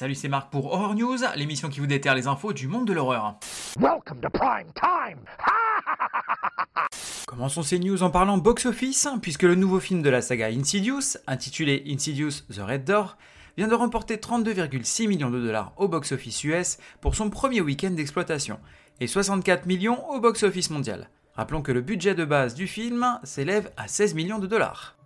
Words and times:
Salut, 0.00 0.14
c'est 0.14 0.28
Marc 0.28 0.50
pour 0.50 0.72
Horror 0.72 0.94
News, 0.94 1.18
l'émission 1.36 1.68
qui 1.68 1.78
vous 1.78 1.86
déterre 1.86 2.14
les 2.14 2.26
infos 2.26 2.54
du 2.54 2.68
monde 2.68 2.86
de 2.86 2.94
l'horreur. 2.94 3.34
Welcome 3.78 4.22
to 4.22 4.30
prime 4.30 4.72
time. 4.74 5.18
Commençons 7.26 7.62
ces 7.62 7.78
news 7.78 8.02
en 8.02 8.08
parlant 8.08 8.38
box-office, 8.38 9.08
puisque 9.20 9.42
le 9.42 9.56
nouveau 9.56 9.78
film 9.78 10.00
de 10.00 10.08
la 10.08 10.22
saga 10.22 10.46
Insidious, 10.46 11.18
intitulé 11.26 11.84
Insidious 11.86 12.44
The 12.50 12.60
Red 12.60 12.84
Door, 12.84 13.18
vient 13.58 13.68
de 13.68 13.74
remporter 13.74 14.16
32,6 14.16 15.06
millions 15.06 15.28
de 15.28 15.38
dollars 15.38 15.74
au 15.76 15.86
box-office 15.86 16.44
US 16.44 16.78
pour 17.02 17.14
son 17.14 17.28
premier 17.28 17.60
week-end 17.60 17.90
d'exploitation, 17.90 18.58
et 19.00 19.06
64 19.06 19.66
millions 19.66 20.08
au 20.08 20.18
box-office 20.18 20.70
mondial. 20.70 21.10
Rappelons 21.34 21.60
que 21.60 21.72
le 21.72 21.82
budget 21.82 22.14
de 22.14 22.24
base 22.24 22.54
du 22.54 22.66
film 22.66 23.20
s'élève 23.22 23.70
à 23.76 23.86
16 23.86 24.14
millions 24.14 24.38
de 24.38 24.46
dollars. 24.46 24.96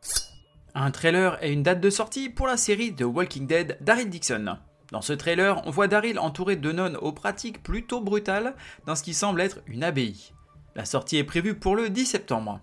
Un 0.76 0.92
trailer 0.92 1.36
et 1.42 1.52
une 1.52 1.64
date 1.64 1.80
de 1.80 1.90
sortie 1.90 2.28
pour 2.28 2.46
la 2.46 2.56
série 2.56 2.94
The 2.94 3.02
Walking 3.02 3.48
Dead 3.48 3.76
Daryl 3.80 4.08
Dixon. 4.08 4.56
Dans 4.94 5.02
ce 5.02 5.12
trailer, 5.12 5.60
on 5.66 5.70
voit 5.70 5.88
Daryl 5.88 6.20
entouré 6.20 6.54
de 6.54 6.70
nonnes 6.70 6.96
aux 6.98 7.10
pratiques 7.10 7.64
plutôt 7.64 8.00
brutales 8.00 8.54
dans 8.86 8.94
ce 8.94 9.02
qui 9.02 9.12
semble 9.12 9.40
être 9.40 9.58
une 9.66 9.82
abbaye. 9.82 10.32
La 10.76 10.84
sortie 10.84 11.16
est 11.16 11.24
prévue 11.24 11.56
pour 11.56 11.74
le 11.74 11.90
10 11.90 12.06
septembre. 12.06 12.60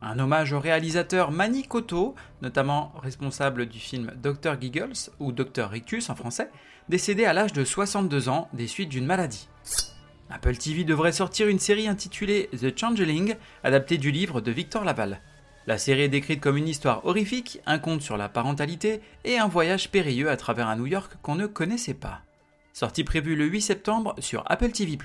Un 0.00 0.18
hommage 0.18 0.54
au 0.54 0.60
réalisateur 0.60 1.30
Manny 1.30 1.64
Koto, 1.64 2.14
notamment 2.40 2.94
responsable 3.02 3.66
du 3.66 3.78
film 3.78 4.12
Dr. 4.22 4.58
Giggles 4.58 5.10
ou 5.20 5.30
Dr. 5.30 5.68
Rictus 5.68 6.08
en 6.08 6.14
français, 6.14 6.50
décédé 6.88 7.26
à 7.26 7.34
l'âge 7.34 7.52
de 7.52 7.66
62 7.66 8.30
ans 8.30 8.48
des 8.54 8.66
suites 8.66 8.88
d'une 8.88 9.04
maladie. 9.04 9.50
Apple 10.30 10.56
TV 10.56 10.84
devrait 10.84 11.12
sortir 11.12 11.48
une 11.48 11.58
série 11.58 11.86
intitulée 11.86 12.48
The 12.58 12.74
Changeling, 12.74 13.34
adaptée 13.62 13.98
du 13.98 14.10
livre 14.10 14.40
de 14.40 14.52
Victor 14.52 14.84
Laval. 14.84 15.20
La 15.66 15.78
série 15.78 16.02
est 16.02 16.08
décrite 16.08 16.40
comme 16.40 16.56
une 16.56 16.68
histoire 16.68 17.04
horrifique, 17.06 17.60
un 17.66 17.78
conte 17.78 18.02
sur 18.02 18.16
la 18.16 18.28
parentalité 18.28 19.00
et 19.24 19.38
un 19.38 19.46
voyage 19.46 19.90
périlleux 19.90 20.28
à 20.28 20.36
travers 20.36 20.68
un 20.68 20.76
New 20.76 20.86
York 20.86 21.12
qu'on 21.22 21.36
ne 21.36 21.46
connaissait 21.46 21.94
pas. 21.94 22.20
Sortie 22.72 23.04
prévue 23.04 23.36
le 23.36 23.44
8 23.44 23.60
septembre 23.60 24.14
sur 24.18 24.42
Apple 24.46 24.72
TV+. 24.72 24.98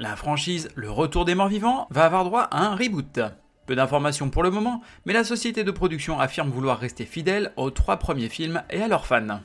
La 0.00 0.16
franchise 0.16 0.70
Le 0.74 0.90
Retour 0.90 1.24
des 1.24 1.36
Morts 1.36 1.48
Vivants 1.48 1.86
va 1.90 2.04
avoir 2.04 2.24
droit 2.24 2.42
à 2.42 2.66
un 2.66 2.74
reboot. 2.74 3.20
Peu 3.66 3.76
d'informations 3.76 4.30
pour 4.30 4.42
le 4.42 4.50
moment, 4.50 4.82
mais 5.04 5.12
la 5.12 5.24
société 5.24 5.62
de 5.62 5.70
production 5.70 6.18
affirme 6.18 6.50
vouloir 6.50 6.78
rester 6.78 7.04
fidèle 7.04 7.52
aux 7.56 7.70
trois 7.70 7.98
premiers 7.98 8.30
films 8.30 8.62
et 8.70 8.82
à 8.82 8.88
leurs 8.88 9.06
fans. 9.06 9.40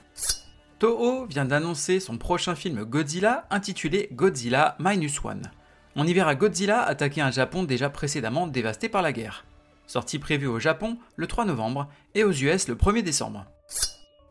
Toho 0.80 1.26
vient 1.26 1.46
d'annoncer 1.46 2.00
son 2.00 2.18
prochain 2.18 2.56
film 2.56 2.84
Godzilla 2.84 3.46
intitulé 3.52 4.10
Godzilla 4.12 4.76
Minus 4.80 5.24
One. 5.24 5.52
On 5.96 6.08
y 6.08 6.14
verra 6.14 6.36
Godzilla 6.36 6.82
attaquer 6.82 7.22
un 7.22 7.32
Japon 7.32 7.64
déjà 7.64 7.90
précédemment 7.90 8.48
dévasté 8.48 8.90
par 8.90 9.02
la 9.02 9.12
guerre. 9.12 9.46
Sortie 9.88 10.20
prévue 10.20 10.48
au 10.48 10.60
Japon 10.60 10.98
le 11.16 11.28
3 11.28 11.46
novembre 11.46 11.90
et 12.16 12.24
aux 12.24 12.32
US 12.32 12.68
le 12.68 12.76
1er 12.76 13.04
décembre. 13.04 13.46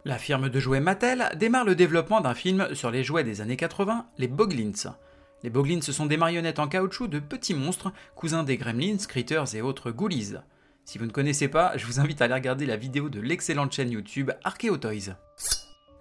La 0.04 0.18
firme 0.18 0.48
de 0.48 0.58
jouets 0.58 0.80
Mattel 0.80 1.30
démarre 1.36 1.64
le 1.64 1.76
développement 1.76 2.20
d'un 2.20 2.34
film 2.34 2.74
sur 2.74 2.90
les 2.90 3.04
jouets 3.04 3.22
des 3.22 3.40
années 3.40 3.56
80, 3.56 4.06
les 4.18 4.26
Boglins. 4.26 4.96
Les 5.44 5.50
Boglins 5.50 5.80
sont 5.80 6.06
des 6.06 6.16
marionnettes 6.16 6.58
en 6.58 6.68
caoutchouc 6.68 7.08
de 7.08 7.20
petits 7.20 7.54
monstres, 7.54 7.92
cousins 8.14 8.44
des 8.44 8.56
Gremlins, 8.56 8.96
Critters 9.08 9.54
et 9.54 9.62
autres 9.62 9.90
Ghoulies. 9.90 10.34
Si 10.84 10.98
vous 10.98 11.06
ne 11.06 11.12
connaissez 11.12 11.48
pas, 11.48 11.76
je 11.76 11.86
vous 11.86 12.00
invite 12.00 12.20
à 12.20 12.24
aller 12.24 12.34
regarder 12.34 12.66
la 12.66 12.76
vidéo 12.76 13.08
de 13.08 13.20
l'excellente 13.20 13.72
chaîne 13.72 13.92
YouTube 13.92 14.32
Archeo 14.42 14.76
Toys. 14.76 15.14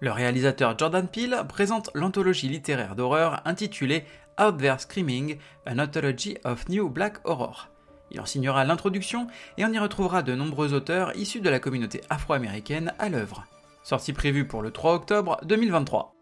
Le 0.00 0.10
réalisateur 0.10 0.76
Jordan 0.76 1.06
Peele 1.06 1.44
présente 1.48 1.90
l'anthologie 1.94 2.48
littéraire 2.48 2.96
d'horreur 2.96 3.40
intitulée 3.44 4.04
Out 4.40 4.58
There 4.58 4.80
Screaming, 4.80 5.38
An 5.68 5.78
Anthology 5.78 6.38
of 6.44 6.68
New 6.68 6.88
Black 6.88 7.18
Horror. 7.24 7.71
Il 8.12 8.20
en 8.20 8.26
signera 8.26 8.64
l'introduction 8.64 9.26
et 9.56 9.64
on 9.64 9.72
y 9.72 9.78
retrouvera 9.78 10.22
de 10.22 10.34
nombreux 10.34 10.74
auteurs 10.74 11.16
issus 11.16 11.40
de 11.40 11.48
la 11.48 11.58
communauté 11.58 12.02
afro-américaine 12.10 12.92
à 12.98 13.08
l'œuvre. 13.08 13.46
Sortie 13.82 14.12
prévue 14.12 14.46
pour 14.46 14.60
le 14.60 14.70
3 14.70 14.94
octobre 14.94 15.40
2023. 15.44 16.14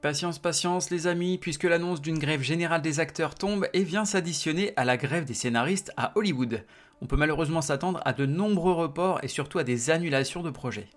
Patience, 0.00 0.38
patience 0.38 0.90
les 0.90 1.08
amis, 1.08 1.36
puisque 1.36 1.64
l'annonce 1.64 2.00
d'une 2.00 2.20
grève 2.20 2.42
générale 2.42 2.82
des 2.82 3.00
acteurs 3.00 3.34
tombe 3.34 3.66
et 3.72 3.82
vient 3.82 4.04
s'additionner 4.04 4.72
à 4.76 4.84
la 4.84 4.96
grève 4.96 5.24
des 5.24 5.34
scénaristes 5.34 5.92
à 5.96 6.12
Hollywood. 6.14 6.64
On 7.02 7.06
peut 7.06 7.16
malheureusement 7.16 7.62
s'attendre 7.62 8.00
à 8.04 8.12
de 8.12 8.24
nombreux 8.24 8.72
reports 8.72 9.18
et 9.24 9.28
surtout 9.28 9.58
à 9.58 9.64
des 9.64 9.90
annulations 9.90 10.44
de 10.44 10.50
projets. 10.50 10.88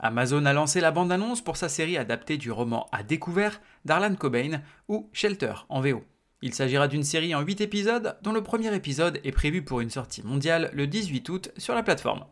Amazon 0.00 0.46
a 0.46 0.52
lancé 0.52 0.80
la 0.80 0.90
bande-annonce 0.90 1.42
pour 1.42 1.56
sa 1.56 1.68
série 1.68 1.96
adaptée 1.96 2.38
du 2.38 2.50
roman 2.50 2.88
À 2.90 3.04
découvert 3.04 3.60
d'Arlan 3.84 4.16
Cobain 4.16 4.62
ou 4.88 5.08
Shelter 5.12 5.54
en 5.68 5.80
VO. 5.80 6.02
Il 6.40 6.54
s'agira 6.54 6.86
d'une 6.86 7.02
série 7.02 7.34
en 7.34 7.40
8 7.40 7.62
épisodes 7.62 8.16
dont 8.22 8.32
le 8.32 8.44
premier 8.44 8.72
épisode 8.72 9.20
est 9.24 9.32
prévu 9.32 9.62
pour 9.62 9.80
une 9.80 9.90
sortie 9.90 10.22
mondiale 10.22 10.70
le 10.72 10.86
18 10.86 11.28
août 11.30 11.50
sur 11.56 11.74
la 11.74 11.82
plateforme. 11.82 12.26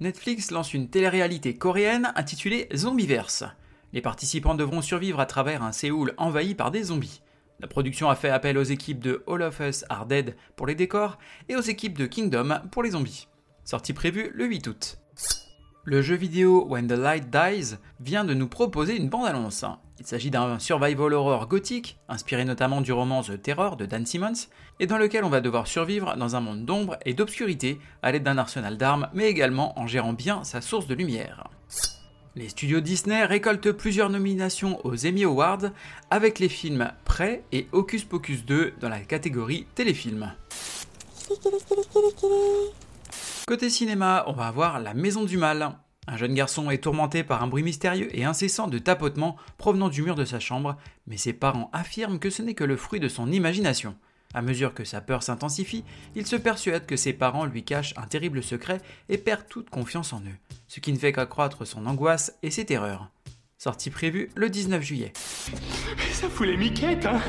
Netflix 0.00 0.50
lance 0.50 0.74
une 0.74 0.90
télé-réalité 0.90 1.54
coréenne 1.54 2.12
intitulée 2.16 2.68
Zombieverse. 2.74 3.44
Les 3.92 4.00
participants 4.00 4.56
devront 4.56 4.82
survivre 4.82 5.20
à 5.20 5.26
travers 5.26 5.62
un 5.62 5.70
Séoul 5.70 6.14
envahi 6.16 6.56
par 6.56 6.72
des 6.72 6.82
zombies. 6.82 7.22
La 7.60 7.68
production 7.68 8.10
a 8.10 8.16
fait 8.16 8.30
appel 8.30 8.58
aux 8.58 8.64
équipes 8.64 8.98
de 8.98 9.22
All 9.28 9.42
of 9.42 9.60
Us 9.60 9.84
Are 9.88 10.06
Dead 10.06 10.34
pour 10.56 10.66
les 10.66 10.74
décors 10.74 11.18
et 11.48 11.54
aux 11.54 11.60
équipes 11.60 11.98
de 11.98 12.06
Kingdom 12.06 12.60
pour 12.72 12.82
les 12.82 12.90
zombies. 12.90 13.28
Sortie 13.64 13.92
prévue 13.92 14.32
le 14.34 14.46
8 14.46 14.66
août. 14.66 15.01
Le 15.84 16.00
jeu 16.00 16.14
vidéo 16.14 16.64
When 16.68 16.86
the 16.86 16.92
Light 16.92 17.28
Dies 17.28 17.74
vient 17.98 18.24
de 18.24 18.34
nous 18.34 18.46
proposer 18.46 18.96
une 18.96 19.08
bande-annonce. 19.08 19.64
Il 19.98 20.06
s'agit 20.06 20.30
d'un 20.30 20.60
survival 20.60 21.12
horror 21.12 21.48
gothique, 21.48 21.98
inspiré 22.08 22.44
notamment 22.44 22.82
du 22.82 22.92
roman 22.92 23.22
The 23.22 23.42
Terror 23.42 23.76
de 23.76 23.84
Dan 23.84 24.06
Simmons, 24.06 24.46
et 24.78 24.86
dans 24.86 24.96
lequel 24.96 25.24
on 25.24 25.28
va 25.28 25.40
devoir 25.40 25.66
survivre 25.66 26.16
dans 26.16 26.36
un 26.36 26.40
monde 26.40 26.64
d'ombre 26.64 26.96
et 27.04 27.14
d'obscurité 27.14 27.80
à 28.00 28.12
l'aide 28.12 28.22
d'un 28.22 28.38
arsenal 28.38 28.76
d'armes, 28.76 29.08
mais 29.12 29.26
également 29.26 29.76
en 29.76 29.88
gérant 29.88 30.12
bien 30.12 30.44
sa 30.44 30.60
source 30.60 30.86
de 30.86 30.94
lumière. 30.94 31.48
Les 32.36 32.48
studios 32.48 32.80
Disney 32.80 33.24
récoltent 33.24 33.72
plusieurs 33.72 34.08
nominations 34.08 34.78
aux 34.86 35.04
Emmy 35.04 35.24
Awards 35.24 35.72
avec 36.10 36.38
les 36.38 36.48
films 36.48 36.92
Prêt 37.04 37.42
et 37.50 37.66
Hocus 37.72 38.04
Pocus 38.04 38.44
2 38.44 38.74
dans 38.80 38.88
la 38.88 39.00
catégorie 39.00 39.66
téléfilm. 39.74 40.32
Côté 43.46 43.70
cinéma, 43.70 44.24
on 44.28 44.32
va 44.32 44.46
avoir 44.46 44.78
La 44.78 44.94
Maison 44.94 45.24
du 45.24 45.36
Mal. 45.36 45.72
Un 46.06 46.16
jeune 46.16 46.34
garçon 46.34 46.70
est 46.70 46.82
tourmenté 46.82 47.24
par 47.24 47.42
un 47.42 47.48
bruit 47.48 47.64
mystérieux 47.64 48.08
et 48.16 48.24
incessant 48.24 48.68
de 48.68 48.78
tapotements 48.78 49.36
provenant 49.58 49.88
du 49.88 50.02
mur 50.02 50.14
de 50.14 50.24
sa 50.24 50.38
chambre, 50.38 50.76
mais 51.08 51.16
ses 51.16 51.32
parents 51.32 51.68
affirment 51.72 52.20
que 52.20 52.30
ce 52.30 52.42
n'est 52.42 52.54
que 52.54 52.62
le 52.62 52.76
fruit 52.76 53.00
de 53.00 53.08
son 53.08 53.32
imagination. 53.32 53.96
À 54.32 54.42
mesure 54.42 54.74
que 54.74 54.84
sa 54.84 55.00
peur 55.00 55.24
s'intensifie, 55.24 55.84
il 56.14 56.24
se 56.24 56.36
persuade 56.36 56.86
que 56.86 56.96
ses 56.96 57.12
parents 57.12 57.44
lui 57.44 57.64
cachent 57.64 57.94
un 57.96 58.06
terrible 58.06 58.44
secret 58.44 58.80
et 59.08 59.18
perd 59.18 59.48
toute 59.48 59.70
confiance 59.70 60.12
en 60.12 60.20
eux, 60.20 60.38
ce 60.68 60.78
qui 60.78 60.92
ne 60.92 60.98
fait 60.98 61.12
qu'accroître 61.12 61.66
son 61.66 61.86
angoisse 61.86 62.38
et 62.44 62.50
ses 62.50 62.64
terreurs. 62.64 63.10
Sortie 63.58 63.90
prévue 63.90 64.30
le 64.36 64.50
19 64.50 64.82
juillet. 64.82 65.12
Ça 66.12 66.28
fout 66.28 66.46
les 66.46 66.56
miquettes, 66.56 67.06
hein 67.06 67.20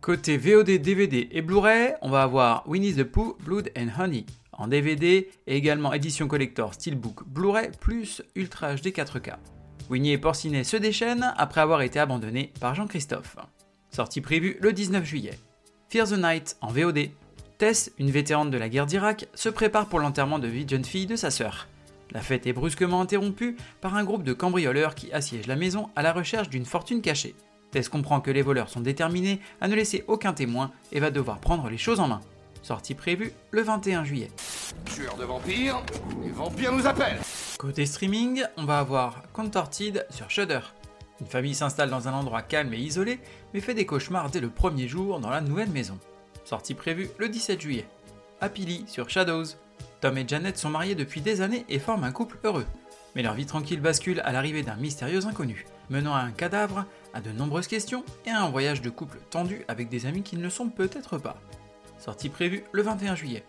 Côté 0.00 0.38
VOD, 0.38 0.80
DVD 0.80 1.28
et 1.32 1.42
Blu-ray, 1.42 1.94
on 2.00 2.10
va 2.10 2.22
avoir 2.22 2.66
Winnie 2.68 2.94
the 2.94 3.04
Pooh, 3.04 3.36
Blood 3.44 3.70
and 3.76 3.88
Honey 3.98 4.24
en 4.58 4.66
DVD 4.68 5.30
et 5.46 5.56
également 5.56 5.92
édition 5.92 6.28
collector 6.28 6.74
Steelbook 6.74 7.26
Blu-ray 7.26 7.70
plus 7.80 8.22
Ultra 8.34 8.74
HD 8.74 8.88
4K. 8.88 9.36
Winnie 9.88 10.12
et 10.12 10.18
Porcinet 10.18 10.64
se 10.64 10.76
déchaînent 10.76 11.32
après 11.36 11.62
avoir 11.62 11.80
été 11.80 11.98
abandonnés 11.98 12.52
par 12.60 12.74
Jean-Christophe. 12.74 13.36
Sortie 13.90 14.20
prévue 14.20 14.58
le 14.60 14.72
19 14.72 15.04
juillet. 15.04 15.38
Fear 15.88 16.08
the 16.08 16.18
Night 16.18 16.56
en 16.60 16.68
VOD. 16.68 17.08
Tess, 17.56 17.90
une 17.98 18.10
vétérane 18.10 18.50
de 18.50 18.58
la 18.58 18.68
guerre 18.68 18.86
d'Irak, 18.86 19.26
se 19.34 19.48
prépare 19.48 19.86
pour 19.86 19.98
l'enterrement 19.98 20.38
de 20.38 20.46
vie 20.46 20.68
jeune 20.68 20.84
fille 20.84 21.06
de 21.06 21.16
sa 21.16 21.30
sœur. 21.30 21.66
La 22.10 22.20
fête 22.20 22.46
est 22.46 22.52
brusquement 22.52 23.00
interrompue 23.00 23.56
par 23.80 23.96
un 23.96 24.04
groupe 24.04 24.22
de 24.22 24.32
cambrioleurs 24.32 24.94
qui 24.94 25.12
assiègent 25.12 25.46
la 25.46 25.56
maison 25.56 25.88
à 25.96 26.02
la 26.02 26.12
recherche 26.12 26.48
d'une 26.48 26.64
fortune 26.64 27.02
cachée. 27.02 27.34
Tess 27.70 27.88
comprend 27.88 28.20
que 28.20 28.30
les 28.30 28.42
voleurs 28.42 28.70
sont 28.70 28.80
déterminés 28.80 29.40
à 29.60 29.68
ne 29.68 29.74
laisser 29.74 30.04
aucun 30.06 30.32
témoin 30.32 30.70
et 30.92 31.00
va 31.00 31.10
devoir 31.10 31.38
prendre 31.38 31.68
les 31.68 31.78
choses 31.78 32.00
en 32.00 32.08
main. 32.08 32.20
Sortie 32.68 32.94
prévue 32.94 33.32
le 33.50 33.62
21 33.62 34.04
juillet. 34.04 34.30
Tueur 34.94 35.16
de 35.16 35.24
vampires, 35.24 35.82
les 36.22 36.30
vampires 36.30 36.70
nous 36.70 36.86
appellent 36.86 37.18
Côté 37.58 37.86
streaming, 37.86 38.44
on 38.58 38.66
va 38.66 38.80
avoir 38.80 39.22
Contorted 39.32 40.06
sur 40.10 40.28
Shudder. 40.28 40.60
Une 41.18 41.26
famille 41.28 41.54
s'installe 41.54 41.88
dans 41.88 42.08
un 42.08 42.12
endroit 42.12 42.42
calme 42.42 42.74
et 42.74 42.78
isolé, 42.78 43.20
mais 43.54 43.60
fait 43.60 43.72
des 43.72 43.86
cauchemars 43.86 44.28
dès 44.28 44.40
le 44.40 44.50
premier 44.50 44.86
jour 44.86 45.18
dans 45.18 45.30
la 45.30 45.40
nouvelle 45.40 45.70
maison. 45.70 45.98
Sortie 46.44 46.74
prévue 46.74 47.08
le 47.16 47.30
17 47.30 47.58
juillet. 47.58 47.86
Happily 48.42 48.84
sur 48.86 49.08
Shadows. 49.08 49.46
Tom 50.02 50.18
et 50.18 50.28
Janet 50.28 50.58
sont 50.58 50.68
mariés 50.68 50.94
depuis 50.94 51.22
des 51.22 51.40
années 51.40 51.64
et 51.70 51.78
forment 51.78 52.04
un 52.04 52.12
couple 52.12 52.36
heureux. 52.44 52.66
Mais 53.16 53.22
leur 53.22 53.32
vie 53.32 53.46
tranquille 53.46 53.80
bascule 53.80 54.20
à 54.26 54.32
l'arrivée 54.32 54.62
d'un 54.62 54.76
mystérieux 54.76 55.26
inconnu, 55.26 55.64
menant 55.88 56.14
à 56.14 56.20
un 56.20 56.32
cadavre, 56.32 56.84
à 57.14 57.22
de 57.22 57.32
nombreuses 57.32 57.66
questions 57.66 58.04
et 58.26 58.30
à 58.30 58.42
un 58.42 58.50
voyage 58.50 58.82
de 58.82 58.90
couple 58.90 59.20
tendu 59.30 59.64
avec 59.68 59.88
des 59.88 60.04
amis 60.04 60.22
qui 60.22 60.36
ne 60.36 60.42
le 60.42 60.50
sont 60.50 60.68
peut-être 60.68 61.16
pas. 61.16 61.38
Sortie 61.98 62.28
prévue 62.28 62.64
le 62.72 62.82
21 62.82 63.14
juillet. 63.14 63.44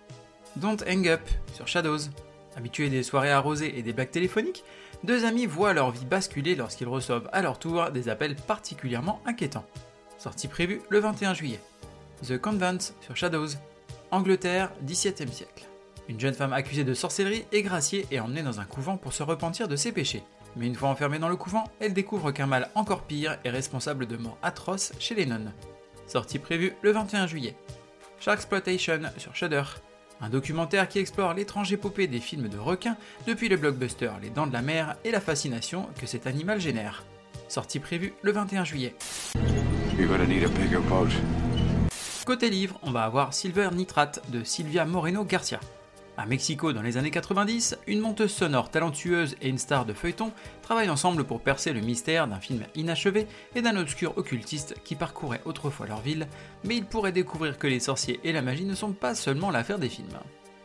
Don't 0.56 0.78
Hang 0.88 1.08
Up 1.08 1.22
sur 1.54 1.68
Shadows. 1.68 2.10
Habitués 2.58 2.90
des 2.90 3.04
soirées 3.04 3.32
arrosées 3.32 3.78
et 3.78 3.84
des 3.84 3.94
blagues 3.94 4.12
téléphoniques, 4.12 4.64
deux 5.04 5.24
amis 5.24 5.46
voient 5.46 5.74
leur 5.74 5.92
vie 5.92 6.06
basculer 6.06 6.56
lorsqu'ils 6.56 6.88
reçoivent 6.88 7.30
à 7.32 7.42
leur 7.42 7.60
tour 7.60 7.92
des 7.92 8.10
appels 8.10 8.36
particulièrement 8.36 9.22
inquiétants. 9.26 9.66
Sortie 10.18 10.48
prévue 10.48 10.82
le 10.90 11.00
21 11.00 11.34
juillet. 11.34 11.60
The 12.28 12.38
Convent 12.38 12.94
sur 13.02 13.16
Shadows. 13.16 13.50
Angleterre, 14.12 14.72
17e 14.86 15.32
siècle. 15.32 15.66
Une 16.10 16.20
jeune 16.20 16.34
femme 16.34 16.54
accusée 16.54 16.84
de 16.84 16.96
sorcellerie 16.96 17.46
est 17.52 17.62
graciée 17.62 18.08
et 18.10 18.20
emmenée 18.20 18.42
dans 18.42 18.60
un 18.60 18.66
couvent 18.66 18.98
pour 18.98 19.14
se 19.14 19.22
repentir 19.22 19.68
de 19.68 19.76
ses 19.76 19.92
péchés. 19.92 20.24
Mais 20.56 20.66
une 20.66 20.76
fois 20.76 20.90
enfermée 20.90 21.20
dans 21.20 21.30
le 21.30 21.36
couvent, 21.36 21.66
elle 21.80 21.94
découvre 21.94 22.32
qu'un 22.32 22.48
mal 22.48 22.72
encore 22.74 23.04
pire 23.04 23.38
est 23.44 23.52
responsable 23.52 24.08
de 24.08 24.18
morts 24.18 24.40
atroces 24.42 24.92
chez 24.98 25.14
les 25.14 25.28
nonnes. 25.28 25.54
Sortie 26.08 26.40
prévue 26.40 26.74
le 26.82 26.92
21 26.92 27.28
juillet. 27.28 27.56
Sharksploitation 28.20 29.02
sur 29.18 29.36
Shudder. 29.36 29.64
Un 30.22 30.30
documentaire 30.30 30.90
qui 30.90 31.00
explore 31.00 31.34
l'étrange 31.34 31.72
épopée 31.72 32.08
des 32.08 32.20
films 32.20 32.50
de 32.50 32.58
requins 32.58 32.98
depuis 33.26 33.48
le 33.48 33.56
blockbuster 33.56 34.12
Les 34.22 34.30
Dents 34.30 34.48
de 34.48 34.54
la 34.54 34.62
Mer 34.62 34.98
et 35.06 35.12
la 35.12 35.22
fascination 35.22 35.88
que 36.00 36.06
cet 36.06 36.28
animal 36.28 36.60
génère. 36.60 37.06
Sortie 37.48 37.80
prévue 37.80 38.14
le 38.22 38.32
21 38.32 38.66
juillet. 38.66 38.96
Côté 42.26 42.50
livre, 42.50 42.80
on 42.84 42.92
va 42.92 43.04
avoir 43.04 43.34
Silver 43.34 43.70
Nitrate 43.74 44.22
de 44.30 44.44
Silvia 44.44 44.86
Moreno 44.86 45.24
Garcia. 45.24 45.60
À 46.20 46.26
Mexico 46.26 46.74
dans 46.74 46.82
les 46.82 46.98
années 46.98 47.12
90, 47.12 47.78
une 47.88 48.02
monteuse 48.02 48.34
sonore 48.34 48.70
talentueuse 48.70 49.38
et 49.42 49.48
une 49.48 49.58
star 49.58 49.86
de 49.86 49.94
feuilleton 49.94 50.34
travaillent 50.62 50.90
ensemble 50.90 51.24
pour 51.24 51.40
percer 51.40 51.72
le 51.72 51.80
mystère 51.80 52.28
d'un 52.28 52.42
film 52.42 52.66
inachevé 52.76 53.26
et 53.56 53.62
d'un 53.62 53.78
obscur 53.78 54.18
occultiste 54.18 54.76
qui 54.84 54.96
parcourait 54.96 55.40
autrefois 55.46 55.88
leur 55.88 56.02
ville, 56.02 56.28
mais 56.66 56.76
ils 56.76 56.84
pourraient 56.84 57.14
découvrir 57.14 57.58
que 57.58 57.68
les 57.68 57.80
sorciers 57.80 58.20
et 58.26 58.34
la 58.34 58.42
magie 58.42 58.66
ne 58.66 58.76
sont 58.76 58.92
pas 58.92 59.16
seulement 59.16 59.50
l'affaire 59.50 59.80
des 59.80 59.88
films. 59.88 60.20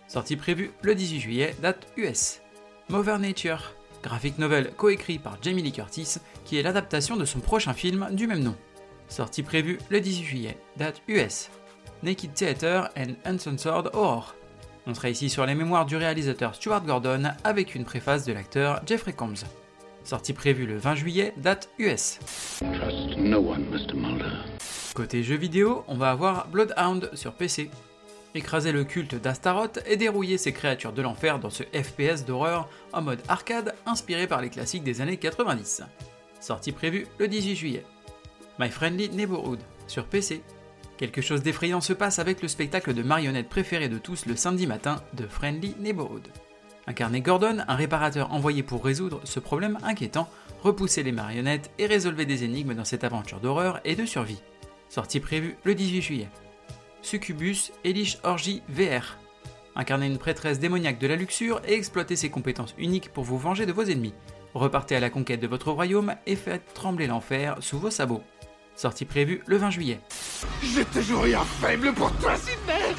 Sortie 0.08 0.34
prévue 0.34 0.72
le 0.82 0.96
18 0.96 1.20
juillet, 1.20 1.54
date 1.62 1.86
US. 1.98 2.40
Mother 2.88 3.20
Nature, 3.20 3.74
graphic 4.02 4.38
novel 4.38 4.72
coécrit 4.72 5.20
par 5.20 5.38
Jamie 5.40 5.62
Lee 5.62 5.70
Curtis, 5.70 6.16
qui 6.44 6.58
est 6.58 6.64
l'adaptation 6.64 7.14
de 7.14 7.24
son 7.24 7.38
prochain 7.38 7.74
film 7.74 8.08
du 8.10 8.26
même 8.26 8.42
nom. 8.42 8.56
Sortie 9.06 9.44
prévue 9.44 9.78
le 9.88 10.00
18 10.00 10.24
juillet, 10.24 10.58
date 10.76 11.00
US. 11.06 11.48
Naked 12.02 12.34
Theater 12.34 12.88
and 12.96 13.14
Uncensored 13.24 13.90
Horror, 13.92 14.34
on 14.86 14.94
sera 14.94 15.08
ici 15.08 15.30
sur 15.30 15.46
les 15.46 15.54
mémoires 15.54 15.86
du 15.86 15.96
réalisateur 15.96 16.54
Stuart 16.54 16.84
Gordon 16.84 17.32
avec 17.42 17.74
une 17.74 17.84
préface 17.84 18.24
de 18.24 18.32
l'acteur 18.32 18.82
Jeffrey 18.86 19.12
Combs. 19.12 19.44
Sortie 20.04 20.34
prévue 20.34 20.66
le 20.66 20.76
20 20.76 20.94
juillet, 20.96 21.34
date 21.38 21.70
US. 21.78 22.18
Côté 24.94 25.22
jeux 25.22 25.36
vidéo, 25.36 25.84
on 25.88 25.96
va 25.96 26.10
avoir 26.10 26.48
Bloodhound 26.48 27.10
sur 27.14 27.32
PC. 27.32 27.70
Écraser 28.34 28.72
le 28.72 28.84
culte 28.84 29.14
d'Astaroth 29.14 29.78
et 29.86 29.96
dérouiller 29.96 30.38
ses 30.38 30.52
créatures 30.52 30.92
de 30.92 31.02
l'enfer 31.02 31.38
dans 31.38 31.50
ce 31.50 31.62
FPS 31.62 32.24
d'horreur 32.24 32.68
en 32.92 33.00
mode 33.00 33.22
arcade 33.28 33.74
inspiré 33.86 34.26
par 34.26 34.42
les 34.42 34.50
classiques 34.50 34.82
des 34.82 35.00
années 35.00 35.16
90. 35.16 35.82
Sortie 36.40 36.72
prévue 36.72 37.06
le 37.18 37.28
18 37.28 37.56
juillet. 37.56 37.86
My 38.58 38.68
Friendly 38.70 39.08
Neighborhood 39.10 39.60
sur 39.86 40.04
PC. 40.06 40.42
Quelque 40.96 41.20
chose 41.20 41.42
d'effrayant 41.42 41.80
se 41.80 41.92
passe 41.92 42.18
avec 42.18 42.40
le 42.40 42.48
spectacle 42.48 42.94
de 42.94 43.02
marionnettes 43.02 43.48
préféré 43.48 43.88
de 43.88 43.98
tous 43.98 44.26
le 44.26 44.36
samedi 44.36 44.66
matin 44.66 45.02
de 45.14 45.26
Friendly 45.26 45.74
Neighborhood. 45.80 46.28
Incarné 46.86 47.20
Gordon, 47.20 47.64
un 47.66 47.74
réparateur 47.74 48.32
envoyé 48.32 48.62
pour 48.62 48.84
résoudre 48.84 49.20
ce 49.24 49.40
problème 49.40 49.78
inquiétant, 49.82 50.28
repousser 50.62 51.02
les 51.02 51.12
marionnettes 51.12 51.70
et 51.78 51.86
résolver 51.86 52.26
des 52.26 52.44
énigmes 52.44 52.74
dans 52.74 52.84
cette 52.84 53.04
aventure 53.04 53.40
d'horreur 53.40 53.80
et 53.84 53.96
de 53.96 54.06
survie. 54.06 54.42
Sortie 54.88 55.20
prévue 55.20 55.56
le 55.64 55.74
18 55.74 56.02
juillet. 56.02 56.28
Succubus 57.02 57.72
Elish 57.84 58.18
Orgy 58.22 58.62
VR. 58.68 59.18
Incarner 59.76 60.06
une 60.06 60.18
prêtresse 60.18 60.60
démoniaque 60.60 61.00
de 61.00 61.08
la 61.08 61.16
luxure 61.16 61.60
et 61.66 61.74
exploiter 61.74 62.14
ses 62.14 62.30
compétences 62.30 62.74
uniques 62.78 63.12
pour 63.12 63.24
vous 63.24 63.38
venger 63.38 63.66
de 63.66 63.72
vos 63.72 63.82
ennemis. 63.82 64.14
Repartez 64.54 64.94
à 64.94 65.00
la 65.00 65.10
conquête 65.10 65.40
de 65.40 65.48
votre 65.48 65.72
royaume 65.72 66.14
et 66.26 66.36
faites 66.36 66.72
trembler 66.74 67.08
l'enfer 67.08 67.56
sous 67.60 67.78
vos 67.78 67.90
sabots. 67.90 68.22
Sortie 68.76 69.04
prévue 69.04 69.42
le 69.46 69.56
20 69.56 69.70
juillet. 69.70 70.00
J'ai 70.62 70.84
toujours 70.84 71.24
eu 71.26 71.34
un 71.34 71.44
faible 71.44 71.92
pour 71.92 72.12
toi, 72.16 72.36
Sidney 72.36 72.94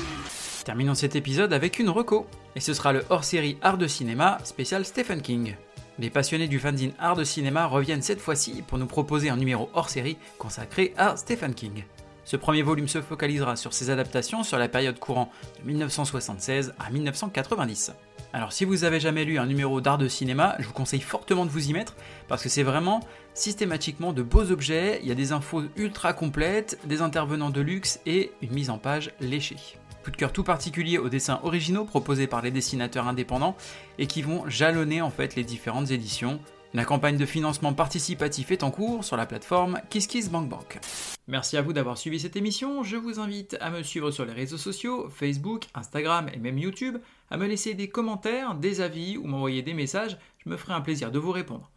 Terminons 0.63 0.95
cet 0.95 1.15
épisode 1.15 1.53
avec 1.53 1.77
une 1.77 1.89
reco, 1.89 2.25
et 2.55 2.59
ce 2.59 2.73
sera 2.73 2.91
le 2.91 3.05
hors-série 3.09 3.57
Art 3.61 3.77
de 3.77 3.87
cinéma 3.87 4.39
spécial 4.43 4.83
Stephen 4.83 5.21
King. 5.21 5.55
Les 5.99 6.09
passionnés 6.09 6.47
du 6.47 6.59
fanzine 6.59 6.93
Art 6.99 7.15
de 7.15 7.23
cinéma 7.23 7.67
reviennent 7.67 8.01
cette 8.01 8.19
fois-ci 8.19 8.63
pour 8.67 8.77
nous 8.77 8.87
proposer 8.87 9.29
un 9.29 9.37
numéro 9.37 9.69
hors-série 9.73 10.17
consacré 10.37 10.93
à 10.97 11.15
Stephen 11.17 11.53
King. 11.53 11.83
Ce 12.23 12.35
premier 12.35 12.63
volume 12.63 12.87
se 12.87 13.01
focalisera 13.01 13.55
sur 13.55 13.73
ses 13.73 13.91
adaptations 13.91 14.43
sur 14.43 14.57
la 14.57 14.67
période 14.67 14.99
courant 14.99 15.31
de 15.59 15.67
1976 15.67 16.73
à 16.79 16.89
1990. 16.89 17.93
Alors 18.35 18.51
si 18.51 18.65
vous 18.65 18.83
avez 18.83 18.99
jamais 18.99 19.23
lu 19.23 19.39
un 19.39 19.45
numéro 19.45 19.79
d'art 19.79 19.97
de 19.97 20.09
cinéma, 20.09 20.57
je 20.59 20.67
vous 20.67 20.73
conseille 20.73 20.99
fortement 20.99 21.45
de 21.45 21.49
vous 21.49 21.69
y 21.69 21.71
mettre 21.71 21.95
parce 22.27 22.43
que 22.43 22.49
c'est 22.49 22.63
vraiment 22.63 22.99
systématiquement 23.33 24.11
de 24.11 24.23
beaux 24.23 24.51
objets, 24.51 24.99
il 25.01 25.07
y 25.07 25.11
a 25.13 25.15
des 25.15 25.31
infos 25.31 25.63
ultra 25.77 26.11
complètes, 26.11 26.77
des 26.83 27.01
intervenants 27.01 27.49
de 27.49 27.61
luxe 27.61 28.01
et 28.05 28.33
une 28.41 28.51
mise 28.51 28.69
en 28.69 28.77
page 28.77 29.13
léchée. 29.21 29.55
Coup 30.03 30.11
de 30.11 30.17
cœur 30.17 30.33
tout 30.33 30.43
particulier 30.43 30.97
aux 30.97 31.07
dessins 31.07 31.39
originaux 31.43 31.85
proposés 31.85 32.27
par 32.27 32.41
les 32.41 32.51
dessinateurs 32.51 33.07
indépendants 33.07 33.55
et 33.99 34.05
qui 34.05 34.21
vont 34.21 34.43
jalonner 34.49 35.01
en 35.01 35.11
fait 35.11 35.37
les 35.37 35.45
différentes 35.45 35.91
éditions. 35.91 36.41
La 36.73 36.83
campagne 36.83 37.15
de 37.15 37.25
financement 37.25 37.71
participatif 37.71 38.51
est 38.51 38.63
en 38.63 38.69
cours 38.69 39.05
sur 39.05 39.15
la 39.15 39.25
plateforme 39.25 39.79
KissKissBankBank. 39.89 40.81
Merci 41.27 41.57
à 41.57 41.63
vous 41.63 41.73
d'avoir 41.73 41.97
suivi 41.97 42.19
cette 42.19 42.35
émission. 42.35 42.83
Je 42.83 42.97
vous 42.97 43.19
invite 43.19 43.57
à 43.59 43.71
me 43.71 43.81
suivre 43.81 44.11
sur 44.11 44.25
les 44.25 44.33
réseaux 44.33 44.59
sociaux, 44.59 45.09
Facebook, 45.09 45.63
Instagram 45.73 46.29
et 46.31 46.37
même 46.37 46.59
YouTube, 46.59 46.97
à 47.31 47.37
me 47.37 47.47
laisser 47.47 47.73
des 47.73 47.89
commentaires, 47.89 48.53
des 48.53 48.79
avis 48.79 49.17
ou 49.17 49.25
m'envoyer 49.25 49.63
des 49.63 49.73
messages. 49.73 50.17
Je 50.37 50.49
me 50.49 50.57
ferai 50.57 50.73
un 50.73 50.81
plaisir 50.81 51.11
de 51.11 51.17
vous 51.17 51.31
répondre. 51.31 51.71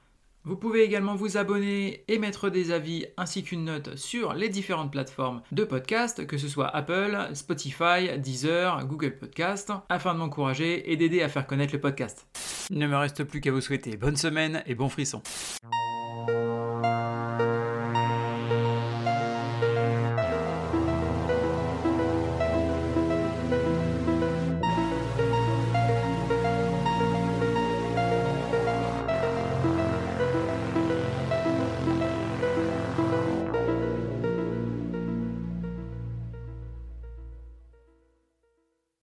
Vous 0.45 0.57
pouvez 0.57 0.83
également 0.83 1.15
vous 1.15 1.37
abonner 1.37 2.05
et 2.09 2.19
mettre 2.19 2.49
des 2.51 2.71
avis 2.71 3.07
ainsi 3.17 3.43
qu'une 3.43 3.65
note 3.65 3.97
sur 3.97 4.35
les 4.35 4.49
différentes 4.49 4.93
plateformes 4.93 5.43
de 5.53 5.65
podcast, 5.65 6.27
que 6.27 6.39
ce 6.39 6.49
soit 6.49 6.69
Apple, 6.69 7.19
Spotify, 7.35 8.19
Deezer, 8.19 8.87
Google 8.87 9.19
Podcast, 9.19 9.73
afin 9.89 10.15
de 10.15 10.19
m'encourager 10.21 10.91
et 10.91 10.97
d'aider 10.97 11.23
à 11.23 11.29
faire 11.29 11.47
connaître 11.47 11.73
le 11.73 11.81
podcast. 11.81 12.27
Il 12.71 12.79
ne 12.79 12.87
me 12.87 12.97
reste 12.97 13.25
plus 13.25 13.41
qu'à 13.41 13.51
vous 13.51 13.61
souhaiter 13.61 13.97
bonne 13.97 14.17
semaine 14.17 14.63
et 14.67 14.75
bon 14.75 14.89
frisson. 14.89 15.23